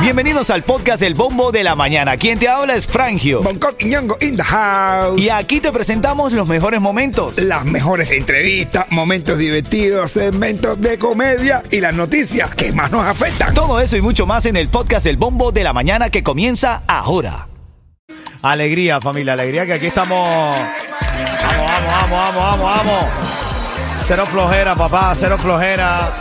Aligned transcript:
Bienvenidos 0.00 0.50
al 0.50 0.62
podcast 0.62 1.02
El 1.02 1.14
Bombo 1.14 1.50
de 1.50 1.64
la 1.64 1.74
Mañana. 1.74 2.16
Quien 2.16 2.38
te 2.38 2.48
habla 2.48 2.74
es 2.74 2.86
Frangio. 2.86 3.42
Bangkok 3.42 3.74
y 3.80 3.86
Ñongo 3.86 4.16
in 4.20 4.36
the 4.36 4.42
house. 4.42 5.20
Y 5.20 5.30
aquí 5.30 5.60
te 5.60 5.72
presentamos 5.72 6.32
los 6.32 6.46
mejores 6.46 6.80
momentos. 6.80 7.38
Las 7.38 7.64
mejores 7.64 8.12
entrevistas, 8.12 8.86
momentos 8.90 9.38
divertidos, 9.38 10.12
segmentos 10.12 10.80
de 10.80 10.96
comedia 10.98 11.62
y 11.70 11.80
las 11.80 11.94
noticias 11.94 12.54
que 12.54 12.72
más 12.72 12.92
nos 12.92 13.04
afectan. 13.04 13.52
Todo 13.52 13.80
eso 13.80 13.96
y 13.96 14.00
mucho 14.00 14.26
más 14.26 14.46
en 14.46 14.56
el 14.56 14.68
podcast 14.68 15.06
El 15.06 15.16
Bombo 15.16 15.50
de 15.50 15.64
la 15.64 15.72
Mañana 15.72 16.08
que 16.08 16.22
comienza 16.22 16.82
ahora. 16.86 17.48
Alegría, 18.42 19.00
familia, 19.00 19.32
alegría 19.32 19.66
que 19.66 19.72
aquí 19.72 19.86
estamos. 19.86 20.28
Vamos, 20.28 21.66
vamos, 21.66 22.10
vamos, 22.10 22.10
vamos, 22.10 22.60
vamos, 22.60 22.86
vamos. 22.86 23.04
Cero 24.06 24.24
flojera, 24.24 24.76
papá, 24.76 25.14
cero 25.16 25.36
flojera. 25.36 26.12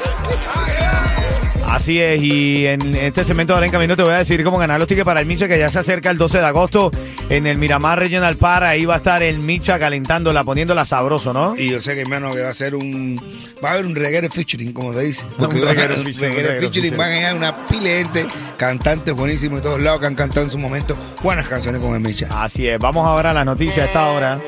Así 1.68 2.00
es, 2.00 2.22
y 2.22 2.68
en 2.68 2.96
este 2.96 3.26
segmento 3.26 3.54
de 3.54 3.56
ahora 3.58 3.66
en 3.66 3.72
camino 3.72 3.96
te 3.96 4.04
voy 4.04 4.14
a 4.14 4.20
decir 4.20 4.44
cómo 4.44 4.58
ganar 4.58 4.80
los 4.80 4.88
tickets 4.88 5.06
para 5.06 5.20
el 5.20 5.26
Micha 5.26 5.48
que 5.48 5.60
ya 5.60 5.70
se 5.70 5.80
acerca 5.80 6.10
el 6.10 6.18
12 6.18 6.38
de 6.38 6.46
agosto 6.46 6.92
en 7.30 7.48
el 7.48 7.58
Miramar 7.58 8.00
Regional 8.00 8.38
Park. 8.38 8.66
Ahí 8.66 8.86
va 8.86 8.94
a 8.96 8.98
estar 8.98 9.22
el 9.24 9.40
Micha 9.40 9.78
calentándola, 9.78 10.44
poniéndola 10.44 10.86
sabroso, 10.86 11.34
¿no? 11.34 11.56
Y 11.58 11.72
yo 11.72 11.82
sé 11.82 11.96
que 11.96 12.02
hermano 12.02 12.34
que 12.34 12.42
va 12.42 12.50
a 12.50 12.54
ser 12.54 12.76
un 12.76 13.20
va 13.64 13.70
a 13.70 13.74
haber 13.74 13.86
un 13.86 13.96
reggae 13.96 14.30
featuring, 14.30 14.74
como 14.74 14.94
se 14.94 15.02
dice. 15.02 15.26
Porque 15.38 15.56
Un 15.56 15.62
featuring, 15.62 15.78
reggae 15.78 15.96
un 15.98 16.06
reggae 16.48 16.60
featuring 16.62 16.98
van 16.98 17.12
a 17.12 17.16
llegar 17.16 17.36
una 17.36 17.56
pila 17.68 17.90
de 17.90 18.04
gente, 18.04 18.28
cantantes 18.58 19.14
buenísimos 19.14 19.60
de 19.60 19.64
todos 19.64 19.82
lados 19.82 20.00
que 20.00 20.08
han 20.08 20.16
cantado 20.16 20.44
en 20.44 20.52
su 20.52 20.58
momento 20.58 20.96
buenas 21.24 21.48
canciones 21.48 21.82
con 21.82 21.94
el 21.94 22.00
Micha. 22.00 22.28
Así 22.44 22.68
es, 22.68 22.80
vamos 22.80 23.06
ahora 23.06 23.32
a 23.32 23.34
la 23.34 23.44
noticia 23.44 23.84
a 23.84 23.86
esta 23.88 24.08
hora. 24.12 24.42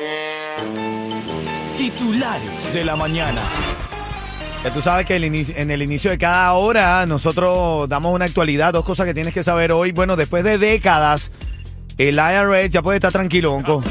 Titulares 1.76 2.72
de 2.72 2.84
la 2.84 2.96
mañana. 2.96 3.42
Ya 4.64 4.72
tú 4.72 4.82
sabes 4.82 5.06
que 5.06 5.16
el 5.16 5.24
inicio- 5.24 5.54
en 5.56 5.70
el 5.70 5.82
inicio 5.82 6.10
de 6.10 6.18
cada 6.18 6.52
hora 6.54 7.06
nosotros 7.06 7.88
damos 7.88 8.12
una 8.14 8.24
actualidad, 8.24 8.72
dos 8.72 8.84
cosas 8.84 9.06
que 9.06 9.14
tienes 9.14 9.32
que 9.32 9.42
saber 9.42 9.72
hoy. 9.72 9.92
Bueno, 9.92 10.16
después 10.16 10.42
de 10.44 10.58
décadas, 10.58 11.30
el 11.96 12.16
IRS 12.16 12.70
ya 12.70 12.82
puede 12.82 12.96
estar 12.98 13.12
tranquilo, 13.12 13.52
Onco. 13.54 13.82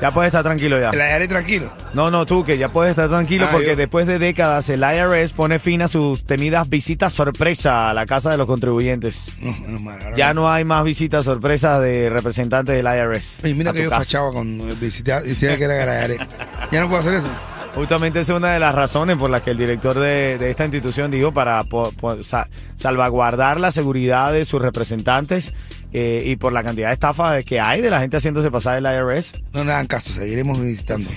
Ya 0.00 0.10
puede 0.12 0.28
estar 0.28 0.42
tranquilo 0.42 0.78
ya. 0.78 0.92
La 0.92 1.04
dejaré 1.04 1.28
tranquilo. 1.28 1.70
No, 1.92 2.10
no, 2.10 2.24
tú, 2.24 2.42
que 2.44 2.56
ya 2.56 2.70
puedes 2.72 2.90
estar 2.90 3.08
tranquilo 3.08 3.44
Ah, 3.46 3.50
porque 3.52 3.68
yo- 3.68 3.76
después 3.76 4.06
de 4.06 4.18
décadas 4.18 4.68
el 4.70 4.80
IRS 4.80 5.32
pone 5.34 5.58
fin 5.58 5.82
a 5.82 5.88
sus 5.88 6.22
temidas 6.24 6.68
visitas 6.68 7.12
sorpresa 7.12 7.90
a 7.90 7.94
la 7.94 8.06
casa 8.06 8.30
de 8.30 8.36
los 8.38 8.46
contribuyentes. 8.46 9.32
No, 9.40 9.52
menos 9.52 9.80
mal, 9.80 9.98
ahora 10.02 10.16
Ya 10.16 10.32
no 10.34 10.50
hay 10.50 10.64
más 10.64 10.84
visitas 10.84 11.24
sorpresas 11.24 11.80
de 11.82 12.08
representantes 12.10 12.76
del 12.76 12.86
IRS. 12.86 13.40
Oye, 13.44 13.54
mira 13.54 13.72
que 13.72 13.82
yo 13.84 13.90
casa. 13.90 14.04
fachaba 14.04 14.30
con 14.30 14.58
visitar, 14.80 15.22
decía 15.22 15.56
que 15.56 15.64
era 15.64 15.74
Garayare. 15.74 16.18
Ya 16.72 16.80
no 16.80 16.88
puedo 16.88 17.00
hacer 17.00 17.14
eso. 17.14 17.28
Justamente 17.76 18.20
esa 18.20 18.32
es 18.32 18.38
una 18.38 18.52
de 18.54 18.58
las 18.58 18.74
razones 18.74 19.16
por 19.16 19.28
las 19.30 19.42
que 19.42 19.50
el 19.50 19.58
director 19.58 19.94
de, 19.98 20.38
de 20.38 20.50
esta 20.50 20.64
institución 20.64 21.10
dijo 21.10 21.32
para 21.32 21.62
po- 21.64 21.92
po- 21.92 22.22
sa- 22.22 22.48
salvaguardar 22.74 23.60
la 23.60 23.70
seguridad 23.70 24.32
de 24.32 24.46
sus 24.46 24.62
representantes 24.62 25.52
eh, 25.92 26.22
y 26.24 26.36
por 26.36 26.54
la 26.54 26.62
cantidad 26.62 26.88
de 26.88 26.94
estafas 26.94 27.44
que 27.44 27.60
hay 27.60 27.82
de 27.82 27.90
la 27.90 28.00
gente 28.00 28.16
haciéndose 28.16 28.50
pasar 28.50 28.78
el 28.78 28.86
IRS. 28.86 29.42
No 29.52 29.62
le 29.64 29.72
dan 29.72 29.86
caso, 29.86 30.10
seguiremos 30.14 30.58
visitando. 30.58 31.10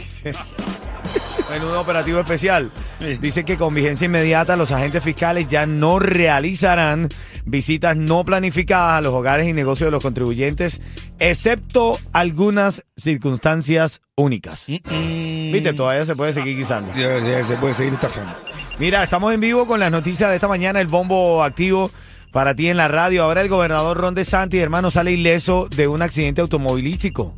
En 1.55 1.63
un 1.63 1.75
operativo 1.77 2.19
especial. 2.19 2.71
Sí. 2.99 3.17
Dice 3.21 3.45
que 3.45 3.55
con 3.57 3.73
vigencia 3.73 4.05
inmediata 4.05 4.55
los 4.57 4.69
agentes 4.71 5.01
fiscales 5.01 5.47
ya 5.49 5.65
no 5.65 5.97
realizarán 5.97 7.07
visitas 7.45 7.95
no 7.97 8.23
planificadas 8.25 8.97
a 8.97 9.01
los 9.01 9.13
hogares 9.13 9.47
y 9.47 9.53
negocios 9.53 9.87
de 9.87 9.91
los 9.91 10.01
contribuyentes, 10.01 10.81
excepto 11.19 11.97
algunas 12.13 12.83
circunstancias 12.95 14.01
únicas. 14.15 14.67
Mm. 14.69 15.51
Viste, 15.51 15.73
todavía 15.73 16.05
se 16.05 16.15
puede 16.15 16.33
seguir 16.33 16.57
guisando. 16.57 16.93
Sí, 16.93 17.01
sí, 17.01 17.43
se 17.47 17.57
puede 17.57 17.73
seguir 17.73 17.93
estafando. 17.93 18.33
Mira, 18.77 19.03
estamos 19.03 19.33
en 19.33 19.41
vivo 19.41 19.67
con 19.67 19.79
las 19.79 19.91
noticias 19.91 20.29
de 20.29 20.35
esta 20.35 20.47
mañana, 20.47 20.79
el 20.81 20.87
bombo 20.87 21.43
activo 21.43 21.91
para 22.31 22.55
ti 22.55 22.67
en 22.67 22.77
la 22.77 22.87
radio. 22.87 23.23
Ahora 23.23 23.41
el 23.41 23.49
gobernador 23.49 23.97
Ron 23.97 24.15
DeSantis, 24.15 24.61
hermano, 24.61 24.91
sale 24.91 25.11
ileso 25.11 25.67
de 25.69 25.87
un 25.87 26.01
accidente 26.01 26.41
automovilístico. 26.41 27.35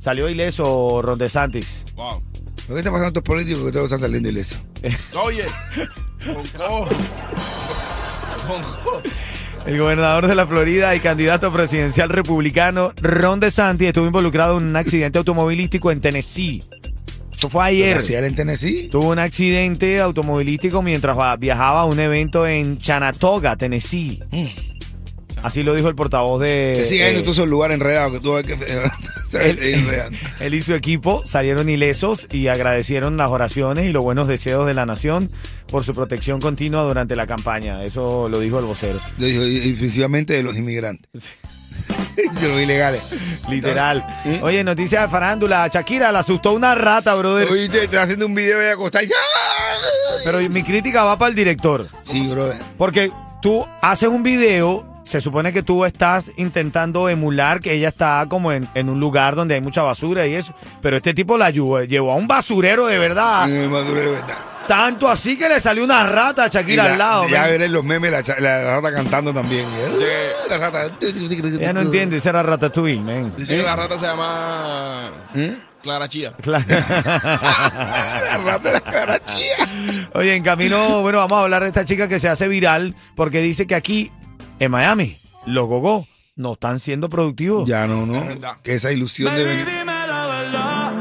Salió 0.00 0.28
ileso 0.28 1.00
Ron 1.02 1.18
DeSantis. 1.18 1.84
Wow. 1.94 2.22
¿Lo 2.68 2.74
que 2.74 2.80
está 2.80 2.90
pasando 2.90 3.04
a 3.04 3.08
estos 3.08 3.22
políticos 3.22 3.64
que 3.64 3.72
todos 3.72 3.84
están 3.84 4.00
saliendo 4.00 4.28
ilesos? 4.28 4.58
Oye. 5.14 5.44
Bonco. 8.48 9.02
El 9.66 9.78
gobernador 9.78 10.26
de 10.26 10.34
la 10.34 10.46
Florida 10.46 10.94
y 10.96 11.00
candidato 11.00 11.52
presidencial 11.52 12.08
republicano 12.08 12.92
Ron 13.00 13.38
DeSantis 13.38 13.88
estuvo 13.88 14.06
involucrado 14.06 14.58
en 14.58 14.64
un 14.64 14.76
accidente 14.76 15.18
automovilístico 15.18 15.92
en 15.92 16.00
Tennessee. 16.00 16.62
Eso 17.32 17.48
fue 17.48 17.64
ayer. 17.64 18.02
En 18.24 18.34
Tennessee. 18.34 18.88
Tuvo 18.88 19.10
un 19.10 19.20
accidente 19.20 20.00
automovilístico 20.00 20.82
mientras 20.82 21.16
viajaba 21.38 21.82
a 21.82 21.84
un 21.84 22.00
evento 22.00 22.46
en 22.46 22.78
Chanatoga, 22.78 23.56
Tennessee. 23.56 24.22
Así 25.42 25.62
lo 25.62 25.74
dijo 25.74 25.88
el 25.88 25.94
portavoz 25.94 26.40
de... 26.40 26.74
Que 26.78 26.84
siga 26.84 27.06
eh, 27.06 27.08
yendo 27.10 27.22
todos 27.22 27.38
esos 27.38 27.48
lugares 27.48 27.76
enredados 27.76 28.12
que 28.12 28.20
tú 28.20 28.32
ves 28.34 28.46
que 28.46 28.54
él, 29.34 29.58
él 30.40 30.54
y 30.54 30.60
su 30.60 30.74
equipo 30.74 31.22
salieron 31.24 31.68
ilesos 31.68 32.26
y 32.30 32.48
agradecieron 32.48 33.16
las 33.16 33.30
oraciones 33.30 33.86
y 33.86 33.92
los 33.92 34.02
buenos 34.02 34.28
deseos 34.28 34.66
de 34.66 34.74
la 34.74 34.86
nación 34.86 35.30
por 35.68 35.84
su 35.84 35.94
protección 35.94 36.40
continua 36.40 36.82
durante 36.82 37.16
la 37.16 37.26
campaña. 37.26 37.82
Eso 37.84 38.28
lo 38.28 38.40
dijo 38.40 38.58
el 38.58 38.64
vocero. 38.66 39.00
Lo 39.18 39.26
dijo, 39.26 39.42
y- 39.46 39.58
y 39.58 39.72
principalmente 39.74 40.34
de 40.34 40.42
los 40.42 40.56
inmigrantes. 40.56 41.08
de 42.16 42.48
los 42.48 42.60
ilegales. 42.60 43.02
Literal. 43.48 44.04
Oye, 44.42 44.62
noticia 44.62 45.02
de 45.02 45.08
farándula. 45.08 45.68
Shakira 45.72 46.12
la 46.12 46.20
asustó 46.20 46.52
una 46.52 46.74
rata, 46.74 47.14
brother. 47.14 47.48
Oíste, 47.50 47.84
está 47.84 48.02
haciendo 48.02 48.26
un 48.26 48.34
video 48.34 48.58
de 48.58 48.70
acostar. 48.72 49.04
Pero 50.24 50.38
mi 50.50 50.62
crítica 50.62 51.04
va 51.04 51.18
para 51.18 51.30
el 51.30 51.34
director. 51.34 51.88
Sí, 52.04 52.28
brother. 52.28 52.56
Porque 52.78 53.10
tú 53.40 53.66
haces 53.80 54.08
un 54.08 54.22
video, 54.22 54.86
se 55.12 55.20
supone 55.20 55.52
que 55.52 55.62
tú 55.62 55.84
estás 55.84 56.30
intentando 56.38 57.06
emular 57.10 57.60
que 57.60 57.74
ella 57.74 57.88
está 57.88 58.24
como 58.30 58.50
en, 58.50 58.66
en 58.74 58.88
un 58.88 58.98
lugar 58.98 59.34
donde 59.36 59.54
hay 59.54 59.60
mucha 59.60 59.82
basura 59.82 60.26
y 60.26 60.32
eso. 60.34 60.54
Pero 60.80 60.96
este 60.96 61.12
tipo 61.12 61.36
la 61.36 61.50
llevó, 61.50 61.82
llevó 61.82 62.12
a 62.12 62.14
un 62.14 62.26
basurero 62.26 62.86
de 62.86 62.96
verdad. 62.96 63.46
Eh, 63.50 63.68
Maduro, 63.68 64.00
de 64.00 64.06
verdad. 64.06 64.38
Tanto 64.66 65.10
así 65.10 65.36
que 65.36 65.50
le 65.50 65.60
salió 65.60 65.84
una 65.84 66.02
rata 66.04 66.44
a 66.44 66.48
Shakira 66.48 66.84
la- 66.84 66.92
al 66.92 66.98
lado. 66.98 67.28
Ya 67.28 67.42
veré 67.46 67.68
los 67.68 67.84
memes, 67.84 68.10
la, 68.10 68.62
rata 68.80 68.90
cantando 68.90 69.34
también. 69.34 69.66
La 70.48 70.56
rata. 70.56 70.86
Ella 71.02 71.74
no 71.74 71.82
entiende, 71.82 72.16
esa 72.16 72.30
era 72.30 72.42
Ratatouille, 72.42 73.02
man. 73.02 73.34
Dice 73.36 73.58
que 73.58 73.62
la 73.62 73.76
rata 73.76 73.98
se 73.98 74.06
llama 74.06 75.10
¿Eh? 75.34 75.58
Clara 75.82 76.08
Chía. 76.08 76.32
Claro. 76.40 76.64
La 76.68 78.38
rata 78.44 78.68
de 78.68 78.72
la 78.72 78.80
carachía. 78.80 80.08
Oye, 80.14 80.36
en 80.36 80.42
camino, 80.42 81.02
bueno, 81.02 81.18
vamos 81.18 81.38
a 81.38 81.42
hablar 81.42 81.62
de 81.62 81.68
esta 81.68 81.84
chica 81.84 82.08
que 82.08 82.18
se 82.18 82.28
hace 82.30 82.48
viral 82.48 82.94
porque 83.14 83.40
dice 83.42 83.66
que 83.66 83.74
aquí, 83.74 84.10
en 84.64 84.70
Miami, 84.70 85.16
los 85.46 85.66
gogó 85.66 86.06
no 86.36 86.52
están 86.52 86.78
siendo 86.78 87.08
productivos. 87.10 87.68
Ya 87.68 87.86
no, 87.88 88.06
no. 88.06 88.22
Esa 88.64 88.92
ilusión 88.92 89.34
de 89.34 89.42
venir. 89.42 89.66
dime 89.66 89.84
la 90.06 90.26
verdad. 90.26 90.92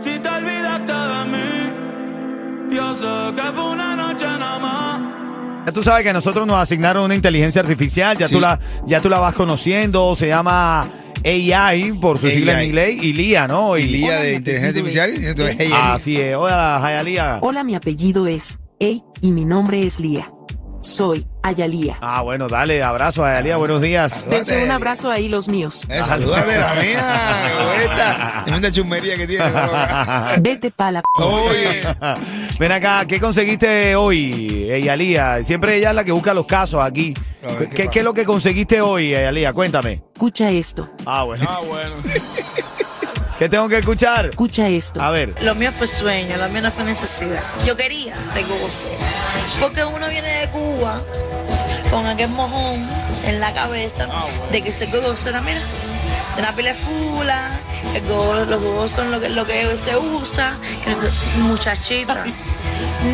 Si 0.00 0.18
te 0.18 0.28
olvidaste 0.28 0.92
de 0.92 1.24
mí, 1.26 2.74
yo 2.76 2.94
sé 2.94 3.06
que 3.36 3.42
fue 3.52 3.70
una 3.72 3.94
noche 3.94 4.24
nada 4.24 4.58
más. 4.58 5.00
Ya 5.66 5.72
tú 5.72 5.82
sabes 5.82 6.02
que 6.02 6.08
a 6.10 6.12
nosotros 6.14 6.46
nos 6.46 6.56
asignaron 6.56 7.04
una 7.04 7.14
inteligencia 7.14 7.60
artificial, 7.60 8.16
ya, 8.16 8.26
Sí. 8.26 8.34
tú, 8.34 8.40
la, 8.40 8.58
ya 8.86 9.02
tú 9.02 9.10
la 9.10 9.18
vas 9.18 9.34
conociendo, 9.34 10.14
se 10.16 10.28
llama 10.28 10.88
AI 11.24 11.92
por 12.00 12.16
su 12.18 12.28
sigla 12.30 12.52
en 12.52 12.58
AI. 12.60 12.66
inglés, 12.68 13.02
y 13.02 13.12
Lía, 13.12 13.46
¿no? 13.46 13.76
Y 13.76 13.82
Lía 13.84 14.06
Hola, 14.14 14.20
de 14.22 14.34
inteligencia 14.34 14.68
artificial. 14.80 15.10
es- 15.10 15.24
Entonces. 15.24 15.70
Así 15.74 16.16
es. 16.18 16.34
Hola, 16.36 16.78
Jayalía. 16.80 17.38
Hola, 17.42 17.64
mi 17.64 17.74
apellido 17.74 18.26
es 18.26 18.58
E 18.80 19.02
y 19.20 19.32
mi 19.32 19.44
nombre 19.44 19.86
es 19.86 20.00
Lía. 20.00 20.32
Soy 20.80 21.26
Ayalía. 21.42 21.98
Ah, 22.00 22.22
bueno, 22.22 22.48
dale, 22.48 22.82
abrazo, 22.82 23.22
Jayalía, 23.22 23.56
buenos 23.56 23.80
días. 23.80 24.28
Dense 24.28 24.62
un 24.62 24.70
abrazo 24.70 25.10
ahí 25.10 25.28
los 25.28 25.48
míos. 25.48 25.86
Eh, 25.88 25.98
la 25.98 26.16
mía. 26.74 27.82
Esta. 27.82 28.44
Es 28.46 28.52
una 28.52 28.70
chumería 28.70 29.16
que 29.16 29.26
tiene. 29.26 29.44
¿no? 29.50 29.60
Vete 30.40 30.70
pa' 30.70 30.90
la... 30.92 31.02
Oye. 31.16 31.82
Ven 32.58 32.72
acá, 32.72 33.04
¿qué 33.06 33.18
conseguiste 33.18 33.96
hoy, 33.96 34.68
Eyalía? 34.70 35.42
Siempre 35.42 35.76
ella 35.76 35.90
es 35.90 35.96
la 35.96 36.04
que 36.04 36.12
busca 36.12 36.34
los 36.34 36.46
casos 36.46 36.82
aquí. 36.82 37.14
A 37.42 37.52
ver, 37.52 37.68
¿qué 37.70 37.88
¿Qué, 37.88 37.98
es 38.00 38.04
lo 38.04 38.12
que 38.12 38.24
conseguiste 38.24 38.80
hoy, 38.80 39.14
Eyalía? 39.14 39.52
Cuéntame. 39.52 40.02
Escucha 40.14 40.50
esto. 40.50 40.88
Ah, 41.06 41.24
bueno. 41.24 41.44
Ah, 41.48 41.60
bueno. 41.66 41.94
¿Qué 43.38 43.48
tengo 43.48 43.68
que 43.68 43.78
escuchar? 43.78 44.26
Escucha 44.26 44.66
esto. 44.68 45.00
A 45.00 45.10
ver. 45.10 45.34
Lo 45.42 45.54
mío 45.54 45.70
fue 45.72 45.86
sueño, 45.86 46.36
lo 46.38 46.48
mío 46.48 46.62
no 46.62 46.72
fue 46.72 46.84
necesidad. 46.84 47.42
Yo 47.64 47.76
quería 47.76 48.14
ser 48.32 48.44
gozo. 48.46 48.88
Porque 49.60 49.84
uno 49.84 50.08
viene 50.08 50.40
de 50.40 50.48
Cuba 50.48 51.00
con 51.90 52.04
aquel 52.06 52.30
mojón 52.30 52.88
en 53.24 53.38
la 53.40 53.52
cabeza 53.54 54.08
de 54.50 54.62
que 54.62 54.72
ser 54.72 54.90
gozo 54.90 55.28
era, 55.28 55.40
mira, 55.40 55.60
de 56.34 56.42
una 56.42 56.54
pila 56.56 56.74
fula, 56.74 57.50
el 57.94 58.02
go- 58.08 58.44
los 58.44 58.60
gogos 58.60 58.90
son 58.90 59.12
lo 59.12 59.20
que, 59.20 59.28
lo 59.28 59.46
que 59.46 59.76
se 59.76 59.96
usa, 59.96 60.54
que 60.84 60.96
muchachita. 61.40 62.24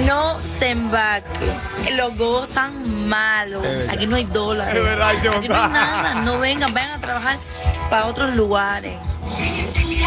No 0.06 0.38
se 0.40 0.70
embarque. 0.70 1.52
Los 1.94 2.16
gogos 2.16 2.48
están 2.48 3.06
malos. 3.08 3.64
Aquí 3.90 4.06
no 4.06 4.16
hay 4.16 4.24
dólares. 4.24 4.74
Es 4.74 4.82
verdad, 4.82 5.10
Aquí 5.10 5.48
no 5.48 5.54
hay 5.62 5.68
nada. 5.68 6.14
No 6.22 6.38
vengan, 6.38 6.72
vayan 6.72 6.92
a 6.92 7.00
trabajar 7.00 7.36
para 7.90 8.06
otros 8.06 8.34
lugares. 8.34 8.96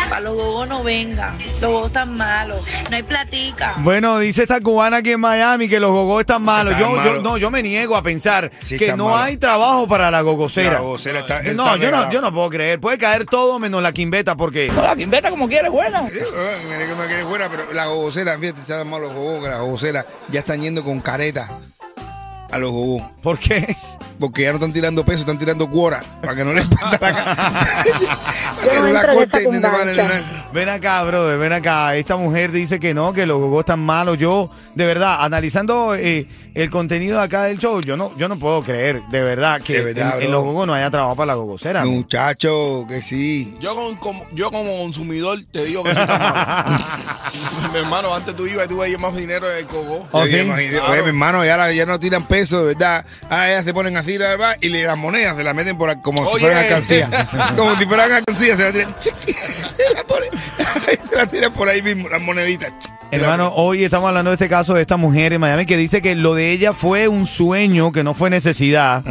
Para 0.10 0.22
los 0.22 0.36
gogos 0.36 0.68
no 0.68 0.84
vengan. 0.84 1.38
Los 1.62 1.72
gogos 1.72 1.88
están 1.88 2.16
malos. 2.16 2.64
No 2.90 2.96
hay 2.96 3.04
platica. 3.04 3.74
Bueno, 3.80 4.20
dice 4.20 4.44
esta 4.44 4.60
cubana 4.62 4.98
aquí 4.98 5.12
en 5.12 5.20
Miami 5.20 5.68
que 5.70 5.80
los 5.80 5.92
gogos 5.92 6.22
están 6.22 6.42
malos. 6.44 6.74
Están 6.74 6.90
yo, 6.90 6.96
yo- 6.98 7.04
malos. 7.10 7.24
no, 7.24 7.38
yo 7.38 7.52
me 7.52 7.62
niego 7.62 7.96
a 7.96 8.02
pensar 8.04 8.52
Sí, 8.60 8.78
que 8.78 8.86
están 8.86 8.98
no 8.98 9.06
malos. 9.10 9.22
hay 9.22 9.38
trabajo 9.38 9.88
para 9.88 10.10
la 10.10 10.22
gogocera. 10.22 10.74
La 10.74 10.80
gogocera 10.80 11.20
está- 11.20 11.40
está 11.40 11.54
no, 11.54 11.76
yo 11.78 11.92
no, 11.92 12.12
yo 12.12 12.22
no 12.22 12.32
puedo 12.34 12.50
creer. 12.50 12.80
Puede 12.80 12.98
caer 12.98 13.26
todo 13.26 13.60
menos 13.60 13.82
la 13.84 13.92
quimbeta 13.92 14.36
porque. 14.36 14.68
Eh, 14.68 14.72
me 16.68 16.78
que 16.88 16.96
me 16.96 17.08
quede 17.08 17.24
fuera, 17.26 17.50
pero 17.50 17.72
la 17.74 17.86
gogocera, 17.86 18.38
fíjate, 18.38 18.62
se 18.66 18.74
llaman 18.78 19.02
los 19.02 19.14
gogos, 19.14 19.44
que 19.44 19.50
las 19.50 19.60
gogoceras 19.60 20.06
ya 20.30 20.40
están 20.40 20.62
yendo 20.62 20.84
con 20.84 21.00
careta 21.02 21.50
a 22.50 22.58
los 22.58 22.72
gogos. 22.72 23.04
¿Por 23.22 23.38
qué? 23.40 23.76
Porque 24.20 24.42
ya 24.44 24.50
no 24.50 24.56
están 24.56 24.74
tirando 24.74 25.06
peso, 25.06 25.20
están 25.20 25.38
tirando 25.38 25.70
cuora 25.70 26.04
para 26.22 26.36
que 26.36 26.44
no 26.44 26.54
les 26.54 26.66
pata 26.68 26.98
la 27.00 27.14
cara. 27.14 27.86
Yo 28.66 28.74
no 28.82 28.88
no 28.88 28.94
la 28.94 29.04
van 29.14 29.30
cumbancha. 29.44 30.48
Ven 30.54 30.70
acá, 30.70 31.04
brother, 31.04 31.38
ven 31.38 31.54
acá. 31.54 31.96
Esta 31.96 32.16
mujer 32.18 32.52
dice 32.52 32.80
que 32.80 32.94
no, 32.94 33.14
que 33.14 33.26
los 33.28 33.40
gogos 33.40 33.60
están 33.62 33.80
malos. 33.80 34.18
Yo, 34.18 34.50
de 34.74 34.86
verdad, 34.86 35.18
analizando 35.24 35.94
eh, 35.96 36.26
el 36.56 36.70
contenido 36.72 37.18
de 37.20 37.24
acá 37.26 37.44
del 37.44 37.60
show, 37.60 37.80
yo 37.82 37.96
no, 37.96 38.18
yo 38.18 38.28
no 38.28 38.40
puedo 38.40 38.64
creer, 38.64 39.02
de 39.12 39.22
verdad, 39.22 39.62
que 39.62 39.74
De 39.74 39.84
verdad, 39.94 40.18
en, 40.18 40.24
en 40.26 40.32
los 40.32 40.44
gogos 40.44 40.66
no 40.66 40.74
haya 40.74 40.90
trabajo 40.90 41.16
para 41.16 41.28
la 41.28 41.34
gogocera. 41.36 41.86
Muchacho, 41.86 42.86
que 42.88 43.02
sí. 43.04 43.56
Yo, 43.60 43.76
con- 43.76 43.96
como, 43.98 44.26
yo 44.34 44.50
como 44.50 44.76
consumidor 44.80 45.40
te 45.52 45.64
digo 45.64 45.84
que 45.84 45.94
sí 45.94 46.02
está 46.02 46.18
mal. 46.18 46.86
Mi 47.74 47.80
hermano, 47.80 48.14
antes 48.16 48.36
tú 48.36 48.48
ibas 48.48 48.66
y 48.66 48.70
tú 48.70 48.78
veías 48.78 49.00
más 49.00 49.16
dinero 49.16 49.50
en 49.52 49.58
el 49.60 49.66
coco. 49.66 50.08
¿Oh, 50.12 50.22
Oye, 50.22 50.30
sí? 50.32 50.38
imagínate, 50.46 50.78
Claro. 50.78 50.92
oye, 50.94 51.02
mi 51.04 51.08
hermano, 51.10 51.46
ya, 51.46 51.58
la- 51.58 51.72
ya 51.72 51.86
no 51.86 52.00
tiran 52.00 52.26
peso, 52.26 52.60
de 52.66 52.74
verdad. 52.74 53.06
Ah, 53.30 53.50
ellas 53.50 53.64
se 53.66 53.74
ponen 53.74 53.96
así, 53.98 54.07
y 54.10 54.70
le- 54.70 54.84
las 54.84 54.98
monedas 54.98 55.36
se 55.38 55.44
las 55.44 55.54
meten 55.56 55.78
por, 55.78 56.02
como 56.02 56.30
si 56.32 56.40
fueran 56.40 56.64
alcancías. 56.66 57.10
como 57.58 57.76
si 57.78 57.86
fueran 57.86 58.12
alcancías, 58.12 58.58
se 58.58 58.64
las 58.64 58.74
tiran. 58.74 58.96
se 59.00 59.94
las 59.94 60.04
ponen, 60.04 60.30
se 61.10 61.16
las 61.16 61.32
tiran 61.32 61.54
por 61.54 61.68
ahí 61.70 61.82
mismo, 61.82 62.08
las 62.10 62.22
moneditas. 62.22 62.72
Hermano, 63.10 63.54
hoy 63.56 63.86
estamos 63.86 64.10
hablando 64.10 64.32
de 64.32 64.36
este 64.36 64.50
caso 64.50 64.74
de 64.74 64.82
esta 64.82 64.98
mujer 64.98 65.32
en 65.32 65.40
Miami 65.40 65.66
que 65.66 65.78
dice 65.78 66.02
que 66.02 66.14
lo 66.16 66.36
de 66.36 66.52
ella 66.52 66.74
fue 66.74 67.08
un 67.08 67.26
sueño, 67.26 67.94
que 67.94 68.04
no 68.04 68.14
fue 68.14 68.30
necesidad, 68.30 69.02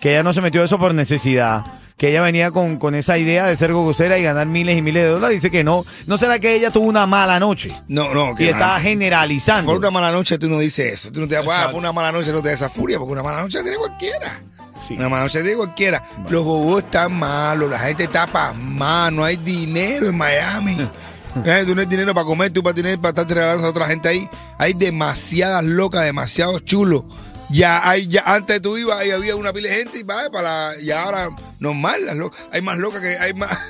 que 0.00 0.10
ella 0.10 0.22
no 0.22 0.34
se 0.34 0.42
metió 0.42 0.62
eso 0.62 0.78
por 0.78 0.92
necesidad, 0.94 1.62
que 1.98 2.08
ella 2.10 2.22
venía 2.22 2.50
con, 2.52 2.78
con 2.78 2.94
esa 2.94 3.18
idea 3.18 3.44
de 3.46 3.56
ser 3.56 3.72
gogocera 3.74 4.16
y 4.18 4.22
ganar 4.22 4.46
miles 4.46 4.78
y 4.78 4.82
miles 4.82 5.02
de 5.02 5.10
dólares. 5.10 5.36
Dice 5.42 5.50
que 5.50 5.62
no, 5.64 5.84
¿no 6.06 6.16
será 6.16 6.38
que 6.38 6.54
ella 6.54 6.70
tuvo 6.70 6.88
una 6.88 7.06
mala 7.06 7.38
noche? 7.38 7.70
No, 7.88 8.14
no, 8.14 8.30
Y 8.32 8.34
que 8.36 8.50
está 8.50 8.66
mala- 8.68 8.80
generalizando. 8.80 9.70
Por 9.72 9.78
una 9.78 9.90
mala 9.90 10.10
noche 10.12 10.38
tú 10.38 10.48
no 10.48 10.58
dices 10.60 10.94
eso. 10.94 11.12
Tú 11.12 11.20
no 11.20 11.28
te 11.28 11.34
vas 11.36 11.44
Exacto. 11.44 11.72
por 11.72 11.80
una 11.80 11.92
mala 11.92 12.12
noche 12.12 12.32
no 12.32 12.40
te 12.40 12.48
da 12.48 12.54
esa 12.54 12.70
furia, 12.70 12.98
porque 12.98 13.12
una 13.12 13.22
mala 13.22 13.42
noche 13.42 13.60
tiene 13.62 13.76
cualquiera. 13.76 14.40
Sí. 14.86 14.94
Una 14.94 15.08
mala 15.08 15.24
noche 15.24 15.40
tiene 15.42 15.56
cualquiera. 15.56 16.02
Los 16.30 16.44
gogos 16.44 16.84
están 16.84 17.12
malos, 17.12 17.68
la 17.68 17.80
gente 17.80 18.04
está 18.04 18.26
pasmada, 18.28 19.10
no 19.10 19.24
hay 19.24 19.36
dinero 19.36 20.06
en 20.06 20.16
Miami. 20.16 20.76
Eh, 21.44 21.62
Tú 21.66 21.74
no 21.74 21.82
hay 21.82 21.86
dinero 21.86 22.12
para 22.14 22.24
comer, 22.26 22.50
tú 22.50 22.62
para 22.64 22.74
tener 22.74 22.98
para 22.98 23.10
estar 23.10 23.28
regalando 23.28 23.66
a 23.66 23.70
otra 23.70 23.86
gente 23.86 24.08
ahí. 24.08 24.28
Hay 24.56 24.72
demasiadas 24.72 25.62
locas, 25.62 26.02
demasiados 26.04 26.64
chulos. 26.64 27.04
Ya 27.50 27.88
hay, 27.88 28.08
ya 28.08 28.22
antes 28.26 28.60
tú 28.60 28.76
ibas 28.76 29.04
y 29.06 29.10
había 29.12 29.36
una 29.36 29.52
pila 29.52 29.68
de 29.68 29.76
gente 29.76 29.98
y 30.00 30.04
para 30.04 30.42
la- 30.42 30.72
y 30.82 30.90
ahora 30.90 31.28
normal, 31.58 32.06
las 32.06 32.16
locas. 32.16 32.48
Hay 32.52 32.62
más 32.62 32.78
locas 32.78 33.00
que 33.00 33.18
hay 33.18 33.34
más. 33.34 33.56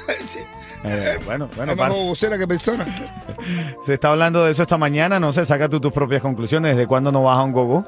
Eh, 0.85 1.19
bueno, 1.25 1.49
bueno, 1.57 1.73
hay 1.73 1.77
más 1.77 1.91
gogoceras 1.91 2.39
que 2.39 2.47
personas. 2.47 2.87
se 3.85 3.95
está 3.95 4.11
hablando 4.11 4.45
de 4.45 4.53
eso 4.53 4.63
esta 4.63 4.79
mañana, 4.79 5.19
no 5.19 5.33
sé, 5.33 5.45
saca 5.45 5.69
tú 5.69 5.81
tus 5.81 5.93
propias 5.93 6.23
conclusiones. 6.23 6.77
¿Desde 6.77 6.87
cuándo 6.87 7.11
no 7.11 7.25
vas 7.25 7.37
a 7.37 7.43
un 7.43 7.51
gogo? 7.51 7.85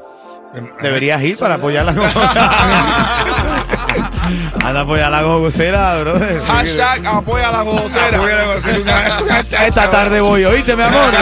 Deberías 0.82 1.22
ir 1.22 1.38
para 1.38 1.54
apoyar 1.54 1.84
la 1.84 1.92
gogocera. 1.92 2.50
Anda 4.64 4.80
a 4.80 4.82
apoyar 4.82 5.10
la 5.10 5.22
gogocera, 5.22 6.00
brother. 6.00 6.42
Hashtag 6.44 7.06
apoya 7.06 7.48
a 7.48 7.52
la 7.52 7.62
gocera. 7.62 9.20
Esta 9.66 9.90
tarde 9.90 10.20
voy, 10.20 10.44
oíste, 10.44 10.74
mi 10.74 10.82
amor. 10.82 11.12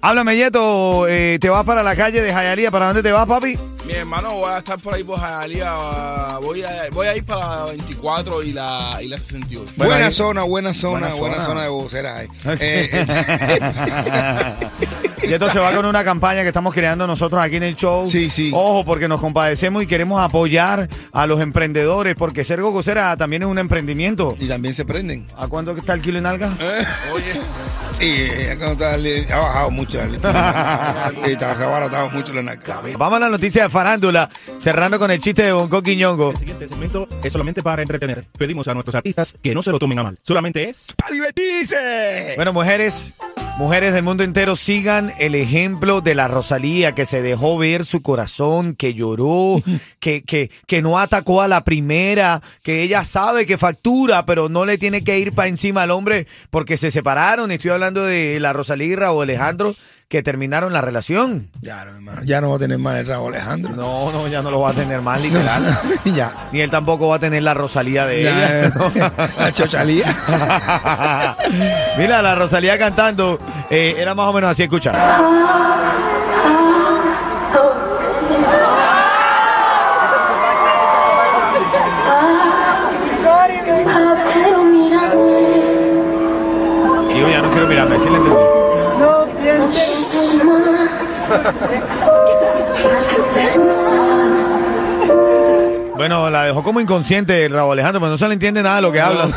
Háblame, 0.00 0.36
Yeto. 0.36 1.08
eh, 1.08 1.38
¿Te 1.40 1.48
vas 1.48 1.64
para 1.64 1.82
la 1.82 1.96
calle 1.96 2.22
de 2.22 2.32
Jayalía? 2.32 2.70
¿Para 2.70 2.86
dónde 2.86 3.02
te 3.02 3.10
vas, 3.10 3.26
papi? 3.26 3.58
Mi 3.84 3.94
hermano, 3.94 4.34
voy 4.34 4.50
a 4.50 4.58
estar 4.58 4.78
por 4.78 4.94
ahí 4.94 5.02
por 5.02 5.18
Jalía. 5.18 5.74
Voy 6.40 6.62
a, 6.62 6.82
voy 6.92 7.06
a 7.08 7.16
ir 7.16 7.24
para 7.24 7.56
la 7.56 7.64
24 7.64 8.42
y 8.44 8.52
la, 8.52 8.98
y 9.02 9.08
la 9.08 9.18
68. 9.18 9.72
Bueno, 9.76 9.90
buena 9.92 10.06
ahí- 10.06 10.12
zona, 10.12 10.42
buena 10.44 10.74
zona, 10.74 11.08
Buena 11.08 11.14
buena, 11.16 11.34
zona. 11.36 11.46
zona 11.46 11.62
de 11.62 11.68
voceras 11.68 12.16
ahí. 12.16 12.28
Eh, 12.60 13.06
eh, 15.22 15.28
Yeto 15.28 15.48
se 15.48 15.58
va 15.58 15.72
con 15.72 15.84
una 15.86 16.04
campaña 16.04 16.42
que 16.42 16.48
estamos 16.48 16.72
creando 16.74 17.06
nosotros 17.06 17.40
aquí 17.42 17.56
en 17.56 17.62
el 17.64 17.76
show. 17.76 18.08
Sí, 18.08 18.30
sí. 18.30 18.50
Ojo, 18.54 18.84
porque 18.84 19.08
nos 19.08 19.20
compadecemos 19.20 19.82
y 19.82 19.86
queremos 19.86 20.20
apoyar 20.20 20.88
a 21.12 21.26
los 21.26 21.40
emprendedores, 21.40 22.14
porque 22.16 22.44
ser 22.44 22.60
gogocera 22.60 23.16
también 23.16 23.42
es 23.42 23.48
un 23.48 23.58
emprendimiento. 23.58 24.36
y 24.38 24.46
también 24.48 24.74
se 24.74 24.84
prenden. 24.84 25.26
¿A 25.36 25.46
cuánto 25.48 25.72
está 25.72 25.94
el 25.94 26.00
kilo 26.02 26.18
en 26.18 26.26
alga? 26.26 26.52
Oye, 27.12 27.40
Sí, 27.98 28.04
eh, 28.30 28.50
acá 28.52 28.72
está 28.72 28.94
el- 28.94 29.26
ha 29.32 29.38
bajado 29.38 29.70
mucho. 29.72 29.98
ha 30.00 31.10
baratado 31.12 32.10
mucho 32.10 32.32
la 32.34 32.42
narca. 32.42 32.80
Vamos 32.96 33.16
a 33.16 33.20
la 33.20 33.28
noticia 33.28 33.64
de 33.64 33.70
farándula, 33.70 34.28
cerrando 34.60 34.98
con 34.98 35.10
el 35.10 35.20
chiste 35.20 35.42
de 35.42 35.52
Bonco 35.52 35.82
Quiñongo. 35.82 36.30
El 36.30 36.36
siguiente 36.36 36.68
segmento 36.68 37.08
es 37.22 37.32
solamente 37.32 37.62
para 37.62 37.82
entretener. 37.82 38.24
Pedimos 38.38 38.68
a 38.68 38.74
nuestros 38.74 38.94
artistas 38.94 39.34
que 39.42 39.54
no 39.54 39.62
se 39.62 39.70
lo 39.72 39.78
tomen 39.78 39.98
a 39.98 40.02
mal. 40.04 40.18
Solamente 40.22 40.68
es 40.68 40.92
¡Para 40.96 41.12
divertirse! 41.12 42.34
Bueno, 42.36 42.52
mujeres, 42.52 43.12
mujeres 43.58 43.92
del 43.92 44.04
mundo 44.04 44.22
entero, 44.22 44.54
sigan 44.54 45.12
el 45.18 45.34
ejemplo 45.34 46.00
de 46.00 46.14
la 46.14 46.28
Rosalía, 46.28 46.94
que 46.94 47.04
se 47.04 47.22
dejó 47.22 47.58
ver 47.58 47.84
su 47.84 48.02
corazón, 48.02 48.76
que 48.76 48.94
lloró, 48.94 49.60
que, 49.98 50.22
que, 50.22 50.52
que 50.68 50.80
no 50.80 50.96
atacó 51.00 51.42
a 51.42 51.48
la 51.48 51.64
primera, 51.64 52.40
que 52.62 52.82
ella 52.82 53.02
sabe 53.02 53.46
que 53.46 53.58
factura, 53.58 54.24
pero 54.26 54.48
no 54.48 54.64
le 54.64 54.78
tiene 54.78 55.02
que 55.02 55.18
ir 55.18 55.32
para 55.32 55.48
encima 55.48 55.82
al 55.82 55.90
hombre 55.90 56.28
porque 56.50 56.76
se 56.76 56.92
separaron. 56.92 57.50
Estoy 57.50 57.72
hablando 57.72 58.04
de 58.04 58.38
la 58.38 58.52
Rosalía 58.52 58.86
y 58.86 58.96
Raúl 58.96 59.24
Alejandro, 59.24 59.74
que 60.08 60.22
terminaron 60.22 60.72
la 60.72 60.80
relación. 60.80 61.50
Ya 61.60 61.84
no, 61.84 61.90
hermano, 61.90 62.22
ya 62.24 62.40
no 62.40 62.48
va 62.48 62.56
a 62.56 62.58
tener 62.58 62.78
más 62.78 62.98
el 62.98 63.06
Raúl 63.06 63.34
Alejandro. 63.34 63.76
No, 63.76 64.10
no, 64.10 64.26
ya 64.26 64.40
no 64.40 64.50
lo 64.50 64.60
va 64.60 64.70
a 64.70 64.72
tener 64.72 65.02
más 65.02 65.20
literal. 65.20 65.78
ya. 66.06 66.48
Ni 66.50 66.60
él 66.60 66.70
tampoco 66.70 67.08
va 67.08 67.16
a 67.16 67.18
tener 67.18 67.42
la 67.42 67.52
Rosalía 67.52 68.06
de 68.06 68.22
ella. 68.22 68.70
Ya, 68.94 69.12
la 69.38 69.52
chochalía. 69.52 70.06
Mira, 71.98 72.22
la 72.22 72.34
Rosalía 72.34 72.78
cantando, 72.78 73.38
eh, 73.68 73.96
era 73.98 74.14
más 74.14 74.28
o 74.28 74.32
menos 74.32 74.50
así, 74.50 74.62
escucha. 74.62 74.92
Digo, 87.12 87.28
ya 87.28 87.42
no 87.42 87.50
quiero 87.50 87.66
mirarme, 87.66 87.98
¿sí 87.98 88.08
le 88.08 88.16
entendí? 88.16 88.57
Pienses 89.70 90.44
más. 90.44 90.90
que 93.08 93.22
pensar. 93.34 94.57
Bueno, 95.98 96.30
la 96.30 96.44
dejó 96.44 96.62
como 96.62 96.80
inconsciente 96.80 97.44
el 97.44 97.52
Raúl 97.52 97.72
Alejandro, 97.72 98.00
pero 98.00 98.12
no 98.12 98.16
se 98.16 98.28
le 98.28 98.34
entiende 98.34 98.62
nada 98.62 98.76
de 98.76 98.82
lo 98.82 98.92
que 98.92 99.00
habla. 99.00 99.26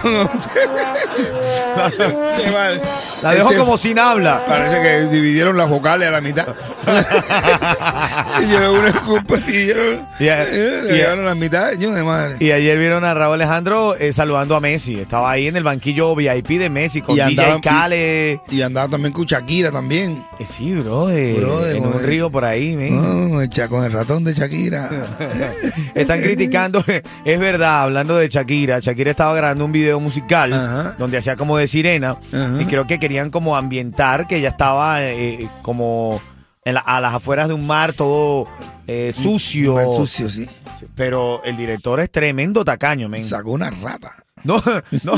Qué 1.97 2.51
mal. 2.51 2.81
La 3.23 3.33
dejó 3.33 3.55
como 3.55 3.79
sin 3.79 3.97
habla. 3.97 4.45
Parece 4.45 4.79
que 4.81 5.01
dividieron 5.07 5.57
las 5.57 5.67
vocales 5.67 6.07
a 6.07 6.11
la 6.11 6.21
mitad. 6.21 6.47
Hicieron 8.43 8.77
una 8.77 8.93
culpa 9.01 9.35
y 9.47 9.71
eh, 10.19 11.07
a 11.09 11.15
la 11.15 11.35
mitad. 11.35 11.71
Y 12.39 12.51
ayer 12.51 12.77
vieron 12.77 13.03
a 13.05 13.13
Raúl 13.13 13.35
Alejandro 13.35 13.95
eh, 13.95 14.13
saludando 14.13 14.55
a 14.55 14.59
Messi. 14.59 14.99
Estaba 14.99 15.31
ahí 15.31 15.47
en 15.47 15.55
el 15.55 15.63
banquillo 15.63 16.15
VIP 16.15 16.59
de 16.59 16.69
Messi 16.69 17.01
con 17.01 17.15
Y 17.15 17.21
DJ 17.21 17.59
andaban-. 17.59 18.41
Y 18.49 18.61
andaba 18.61 18.87
también 18.87 19.13
con 19.13 19.25
Shakira 19.25 19.71
también. 19.71 20.23
Eh, 20.39 20.45
sí, 20.45 20.73
bro, 20.75 21.09
eh, 21.09 21.33
Brother, 21.37 21.75
en 21.77 21.85
un 21.85 22.03
río 22.03 22.29
por 22.29 22.45
ahí. 22.45 22.75
No, 22.75 23.39
con 23.69 23.83
el 23.83 23.91
ratón 23.91 24.23
de 24.23 24.33
Shakira. 24.33 24.89
Están 25.93 26.21
criticando, 26.21 26.50
es 27.25 27.39
verdad, 27.39 27.83
hablando 27.83 28.17
de 28.17 28.27
Shakira. 28.29 28.79
Shakira 28.79 29.11
estaba 29.11 29.33
grabando 29.35 29.65
un 29.65 29.71
video 29.71 29.99
musical 29.99 30.53
Ajá. 30.53 30.95
donde 30.97 31.17
hacía 31.17 31.35
como 31.35 31.57
de 31.57 31.67
sirena 31.67 32.17
Ajá. 32.33 32.57
y 32.59 32.65
creo 32.65 32.87
que 32.87 32.99
querían 32.99 33.29
como 33.29 33.55
ambientar 33.55 34.27
que 34.27 34.37
ella 34.37 34.49
estaba 34.49 35.03
eh, 35.03 35.47
como 35.61 36.21
en 36.65 36.75
la- 36.75 36.79
a 36.81 37.01
las 37.01 37.13
afueras 37.15 37.47
de 37.47 37.53
un 37.53 37.65
mar 37.67 37.93
todo 37.93 38.47
eh, 38.87 39.13
sucio. 39.13 39.77
Sucio, 39.95 40.29
sí. 40.29 40.47
Pero 40.95 41.41
el 41.43 41.55
director 41.57 41.99
es 41.99 42.11
tremendo 42.11 42.65
tacaño, 42.65 43.07
men. 43.07 43.23
Sacó 43.23 43.51
una 43.51 43.69
rata. 43.69 44.11
No, 44.43 44.61
no, 45.03 45.13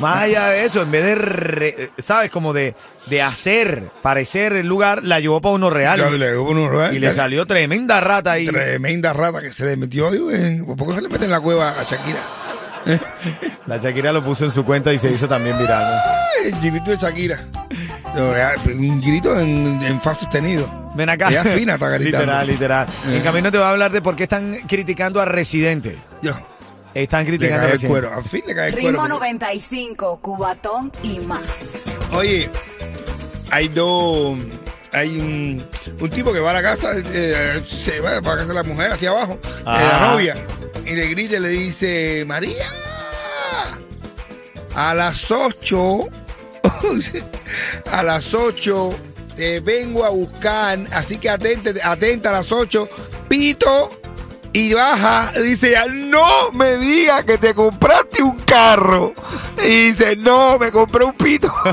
más 0.00 0.18
allá 0.22 0.46
de 0.50 0.64
eso, 0.64 0.82
en 0.82 0.90
vez 0.92 1.04
de, 1.04 1.14
re- 1.16 1.90
¿sabes? 1.98 2.30
Como 2.30 2.52
de, 2.52 2.76
de 3.06 3.20
hacer 3.20 3.90
parecer 4.02 4.52
el 4.52 4.68
lugar, 4.68 5.02
la 5.04 5.18
llevó 5.18 5.40
para 5.40 5.54
uno 5.56 5.70
real. 5.70 5.98
Ya 5.98 6.10
le- 6.10 6.38
uno- 6.38 6.92
Y 6.92 7.00
le 7.00 7.12
salió 7.12 7.44
tremenda 7.46 8.00
rata 8.00 8.32
ahí. 8.32 8.46
Tremenda 8.46 9.12
rata 9.12 9.40
que 9.40 9.50
se 9.52 9.66
le 9.66 9.76
metió 9.76 10.12
en- 10.32 10.64
¿Por 10.76 10.88
qué 10.88 10.94
se 10.96 11.02
le 11.02 11.08
mete 11.08 11.24
en 11.24 11.32
la 11.32 11.40
cueva 11.40 11.70
a 11.70 11.82
Shakira? 11.82 12.20
La 13.66 13.76
Shakira 13.76 14.12
lo 14.12 14.24
puso 14.24 14.44
en 14.46 14.50
su 14.50 14.64
cuenta 14.64 14.92
y 14.92 14.98
se 14.98 15.10
hizo 15.10 15.28
también 15.28 15.58
viral. 15.58 15.84
¿no? 15.84 16.44
El 16.72 16.84
de 16.84 16.96
Shakira. 16.96 17.38
Un 18.14 19.02
girito 19.02 19.38
en, 19.38 19.80
en 19.82 20.00
fa 20.00 20.14
sostenido. 20.14 20.68
Ven 20.94 21.08
acá. 21.08 21.28
Ella 21.28 21.42
es 21.42 21.54
fina, 21.58 21.76
gritando. 21.76 21.98
Literal, 21.98 22.46
literal. 22.46 22.86
En 23.08 23.22
camino 23.22 23.50
te 23.50 23.58
voy 23.58 23.66
a 23.66 23.70
hablar 23.70 23.92
de 23.92 24.02
por 24.02 24.16
qué 24.16 24.24
están 24.24 24.52
criticando 24.66 25.20
a 25.20 25.24
Residente. 25.24 25.96
Yo, 26.20 26.32
Están 26.92 27.20
le 27.24 27.26
criticando 27.26 27.62
a 27.62 27.66
el 27.66 27.72
Residente. 27.72 28.00
cuero. 28.00 28.14
Al 28.16 28.24
fin 28.24 28.42
le 28.46 28.54
cae 28.54 28.68
el 28.68 28.74
Ritmo 28.74 28.98
cuero. 28.98 29.08
95, 29.14 30.18
Cubatón 30.20 30.90
y 31.04 31.20
más. 31.20 31.82
Oye, 32.12 32.50
hay 33.52 33.68
dos. 33.68 34.36
Hay 34.92 35.20
un, 35.20 35.64
un 36.00 36.10
tipo 36.10 36.32
que 36.32 36.40
va 36.40 36.50
a 36.50 36.54
la 36.54 36.62
casa, 36.62 36.88
eh, 36.96 37.62
se 37.64 38.00
va 38.00 38.20
para 38.20 38.34
la 38.34 38.36
casa 38.38 38.48
de 38.48 38.54
la 38.54 38.62
mujer, 38.64 38.90
hacia 38.90 39.10
abajo, 39.10 39.38
la 39.64 40.08
novia, 40.10 40.34
y 40.84 40.96
le 40.96 41.06
grita 41.10 41.36
y 41.36 41.38
le 41.38 41.48
dice: 41.48 42.24
María, 42.26 42.64
a 44.74 44.92
las 44.94 45.30
8, 45.30 46.08
a 47.90 48.02
las 48.02 48.34
8 48.34 48.94
te 49.36 49.60
vengo 49.60 50.04
a 50.04 50.10
buscar, 50.10 50.78
así 50.92 51.18
que 51.18 51.30
atente, 51.30 51.74
atenta 51.82 52.30
a 52.30 52.32
las 52.34 52.52
8, 52.52 52.88
pito. 53.28 53.90
Y 54.52 54.74
baja, 54.74 55.32
dice 55.40 55.68
ella, 55.70 55.86
no 55.86 56.50
me 56.50 56.76
digas 56.76 57.22
que 57.22 57.38
te 57.38 57.54
compraste 57.54 58.20
un 58.20 58.36
carro. 58.40 59.12
Y 59.64 59.92
dice, 59.92 60.16
no, 60.16 60.58
me 60.58 60.72
compré 60.72 61.04
un 61.04 61.12
pito. 61.12 61.52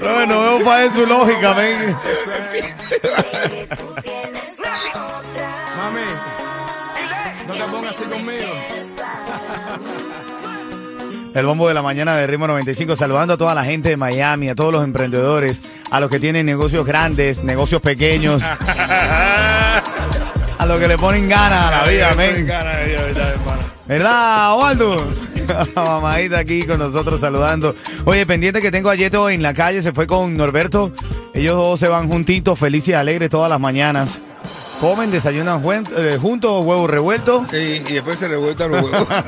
No, 0.00 0.26
no 0.26 0.40
veo 0.40 0.64
para 0.64 0.92
su 0.92 1.06
lógica, 1.06 1.52
ven. 1.52 1.96
no 7.50 7.56
te 7.64 7.70
pongas 7.70 7.96
así 7.96 8.04
conmigo. 8.04 8.46
El 11.34 11.46
bombo 11.46 11.66
de 11.68 11.74
la 11.74 11.82
mañana 11.82 12.16
de 12.16 12.26
Ritmo 12.26 12.48
95, 12.48 12.96
saludando 12.96 13.34
a 13.34 13.36
toda 13.36 13.54
la 13.54 13.64
gente 13.64 13.90
de 13.90 13.96
Miami, 13.96 14.48
a 14.48 14.56
todos 14.56 14.72
los 14.72 14.82
emprendedores, 14.82 15.62
a 15.90 16.00
los 16.00 16.10
que 16.10 16.18
tienen 16.18 16.44
negocios 16.44 16.84
grandes, 16.84 17.44
negocios 17.44 17.80
pequeños, 17.80 18.42
a 20.58 20.66
los 20.66 20.80
que 20.80 20.88
le 20.88 20.98
ponen 20.98 21.28
ganas 21.28 21.66
a 21.66 21.70
la 21.70 21.84
vida, 21.88 22.12
men. 22.16 22.50
¿Verdad, 23.86 24.58
Waldo? 24.58 25.04
Mamadita 25.76 26.40
aquí 26.40 26.64
con 26.64 26.80
nosotros 26.80 27.20
saludando. 27.20 27.76
Oye, 28.06 28.26
pendiente 28.26 28.60
que 28.60 28.72
tengo 28.72 28.90
a 28.90 28.96
Yeto 28.96 29.30
en 29.30 29.42
la 29.42 29.54
calle, 29.54 29.82
se 29.82 29.92
fue 29.92 30.08
con 30.08 30.36
Norberto. 30.36 30.92
Ellos 31.32 31.56
dos 31.56 31.78
se 31.78 31.86
van 31.86 32.08
juntitos, 32.08 32.58
felices 32.58 32.88
y 32.88 32.94
alegres 32.94 33.30
todas 33.30 33.48
las 33.48 33.60
mañanas. 33.60 34.20
Comen, 34.80 35.10
desayunan 35.10 35.62
juen- 35.62 35.88
eh, 35.96 36.16
juntos, 36.20 36.64
huevos 36.64 36.88
revueltos. 36.88 37.52
Y, 37.52 37.56
y 37.56 37.92
después 37.94 38.18
se 38.18 38.28
revuelta 38.28 38.66
los 38.66 38.82
huevos. 38.82 39.06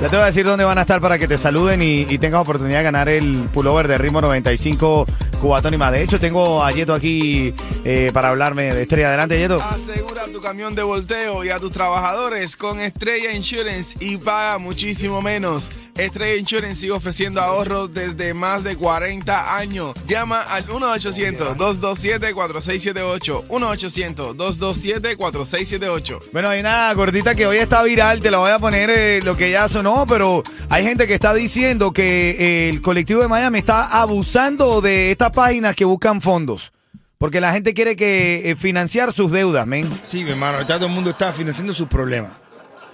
Ya 0.00 0.08
te 0.08 0.16
voy 0.16 0.22
a 0.22 0.26
decir 0.26 0.46
dónde 0.46 0.64
van 0.64 0.78
a 0.78 0.80
estar 0.80 0.98
para 0.98 1.18
que 1.18 1.28
te 1.28 1.36
saluden 1.36 1.82
y, 1.82 2.06
y 2.08 2.16
tengas 2.16 2.40
oportunidad 2.40 2.78
de 2.78 2.84
ganar 2.84 3.10
el 3.10 3.34
pullover 3.52 3.86
de 3.86 3.98
ritmo 3.98 4.22
95 4.22 5.04
Cubatón 5.42 5.74
y 5.74 5.76
más. 5.76 5.92
De 5.92 6.02
hecho, 6.02 6.18
tengo 6.18 6.64
a 6.64 6.72
Yeto 6.72 6.94
aquí 6.94 7.52
eh, 7.84 8.10
para 8.14 8.28
hablarme 8.30 8.74
de 8.74 8.80
estrella. 8.80 9.08
Adelante, 9.08 9.38
Yeto. 9.38 9.60
Asegura 9.62 10.24
tu 10.32 10.40
camión 10.40 10.74
de 10.74 10.82
volteo 10.84 11.44
y 11.44 11.50
a 11.50 11.58
tus 11.58 11.70
trabajadores 11.70 12.56
con 12.56 12.80
Estrella 12.80 13.32
Insurance 13.34 13.94
y 14.00 14.16
paga 14.16 14.56
muchísimo 14.56 15.20
menos. 15.20 15.70
Estrella 16.00 16.36
Insurance 16.36 16.80
sigue 16.80 16.92
ofreciendo 16.92 17.40
ahorros 17.40 17.92
desde 17.92 18.32
más 18.34 18.62
de 18.64 18.76
40 18.76 19.56
años. 19.56 19.94
Llama 20.06 20.40
al 20.40 20.66
1-800-227-4678. 20.66 23.46
1-800-227-4678. 23.48 26.20
Bueno, 26.32 26.48
hay 26.48 26.60
una 26.60 26.92
gordita 26.94 27.34
que 27.34 27.46
hoy 27.46 27.58
está 27.58 27.82
viral, 27.82 28.20
te 28.20 28.30
la 28.30 28.38
voy 28.38 28.50
a 28.50 28.58
poner 28.58 28.88
eh, 28.90 29.20
lo 29.22 29.36
que 29.36 29.50
ya 29.50 29.68
sonó, 29.68 30.06
pero 30.08 30.42
hay 30.68 30.84
gente 30.84 31.06
que 31.06 31.14
está 31.14 31.34
diciendo 31.34 31.92
que 31.92 32.30
eh, 32.30 32.70
el 32.70 32.80
colectivo 32.80 33.20
de 33.22 33.28
Miami 33.28 33.58
está 33.58 34.00
abusando 34.00 34.80
de 34.80 35.10
estas 35.10 35.32
páginas 35.32 35.76
que 35.76 35.84
buscan 35.84 36.20
fondos. 36.20 36.72
Porque 37.18 37.40
la 37.42 37.52
gente 37.52 37.74
quiere 37.74 37.96
que 37.96 38.50
eh, 38.50 38.56
financiar 38.56 39.12
sus 39.12 39.30
deudas, 39.30 39.66
men. 39.66 39.86
Sí, 40.06 40.24
mi 40.24 40.30
hermano, 40.30 40.62
ya 40.62 40.76
todo 40.76 40.86
el 40.86 40.92
mundo 40.92 41.10
está 41.10 41.34
financiando 41.34 41.74
sus 41.74 41.86
problemas. 41.86 42.32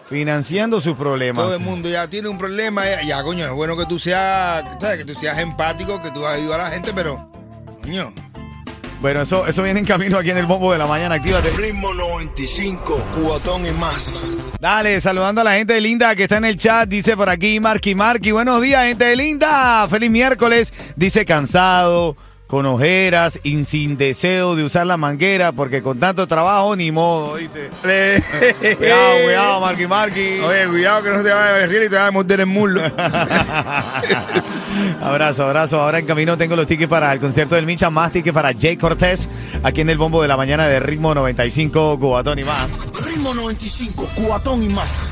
Financiando 0.09 0.81
sus 0.81 0.97
problemas. 0.97 1.45
Todo 1.45 1.55
el 1.55 1.61
mundo 1.61 1.89
ya 1.89 2.09
tiene 2.09 2.29
un 2.29 2.39
problema. 2.39 2.85
Ya, 2.85 3.03
ya, 3.03 3.23
coño, 3.23 3.45
es 3.45 3.53
bueno 3.53 3.77
que 3.77 3.87
tú 3.87 3.99
seas, 3.99 4.65
¿sabes? 4.81 4.99
que 4.99 5.05
tú 5.05 5.19
seas 5.19 5.39
empático, 5.39 6.01
que 6.01 6.11
tú 6.13 6.25
ayudas 6.27 6.61
a 6.61 6.63
la 6.65 6.71
gente, 6.71 6.93
pero, 6.95 7.29
coño, 7.83 8.13
Bueno, 9.01 9.23
eso, 9.23 9.47
eso 9.47 9.63
viene 9.65 9.81
en 9.81 9.87
camino 9.87 10.17
aquí 10.19 10.31
en 10.31 10.39
el 10.39 10.47
bombo 10.47 10.71
de 10.71 10.79
la 10.79 10.87
mañana. 10.87 11.17
Actívate. 11.17 11.51
Ritmo 11.51 11.93
95, 11.93 13.03
cubatón 13.15 13.67
y 13.67 13.71
más. 13.73 14.25
Dale, 14.61 15.01
saludando 15.01 15.41
a 15.41 15.45
la 15.45 15.55
gente 15.55 15.73
de 15.75 15.81
Linda 15.81 16.15
que 16.15 16.23
está 16.23 16.37
en 16.37 16.45
el 16.45 16.57
chat. 16.57 16.89
Dice 16.89 17.17
por 17.17 17.29
aquí 17.29 17.59
Marky 17.59 17.95
Marky. 17.97 18.31
Buenos 18.31 18.63
días, 18.63 18.87
gente 18.87 19.07
de 19.07 19.17
Linda. 19.17 19.89
Feliz 19.89 20.11
miércoles. 20.11 20.73
Dice 20.95 21.25
cansado, 21.25 22.17
con 22.47 22.65
ojeras 22.67 23.41
y 23.43 23.65
sin 23.65 23.97
deseo 23.97 24.55
de 24.55 24.63
usar 24.65 24.87
la 24.87 24.97
manguera 24.97 25.51
porque 25.53 25.83
con 25.83 25.99
tanto 25.99 26.27
trabajo 26.27 26.77
ni 26.77 26.93
modo. 26.93 27.37
Dice. 27.37 27.71
Cuidado, 28.77 29.23
cuidado, 29.25 29.61
Marky 29.61 29.87
Marky. 29.87 30.41
Oye, 30.41 30.67
cuidado 30.69 31.03
que 31.03 31.11
no 31.11 31.23
te 31.23 31.33
vaya 31.33 31.49
a 31.49 31.53
ver 31.67 31.71
y 31.71 31.89
te 31.89 31.97
vaya 31.97 32.07
a 32.09 32.11
morder 32.11 32.41
el 32.41 32.47
muslo. 32.47 32.83
abrazo, 35.03 35.45
abrazo. 35.45 35.81
Ahora 35.81 35.99
en 35.99 36.07
camino 36.07 36.37
tengo 36.37 36.55
los 36.57 36.67
tickets 36.67 36.89
para 36.91 37.13
el 37.13 37.21
concierto 37.21 37.55
del 37.55 37.67
Micha, 37.67 37.91
más 37.91 38.13
tickets 38.13 38.35
para 38.35 38.53
Jay 38.59 38.77
Cortés, 38.77 39.29
aquí 39.63 39.81
en 39.81 39.91
el 39.91 39.99
bombo 39.99 40.23
de 40.23 40.29
la 40.29 40.37
mañana 40.37 40.69
de 40.69 40.79
ritmo 40.81 41.15
95, 41.15 41.99
Cubatón 41.99 42.39
y 42.39 42.45
más. 42.45 42.71
Ritmo 43.05 43.35
95, 43.35 44.09
cubatón 44.15 44.63
y 44.63 44.69
más. 44.69 45.11